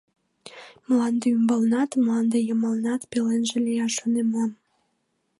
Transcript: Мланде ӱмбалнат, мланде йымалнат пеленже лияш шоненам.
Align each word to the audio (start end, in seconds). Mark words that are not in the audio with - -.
Мланде 0.87 1.25
ӱмбалнат, 1.35 1.89
мланде 2.01 2.37
йымалнат 2.47 3.01
пеленже 3.11 3.57
лияш 3.65 3.91
шоненам. 3.99 4.51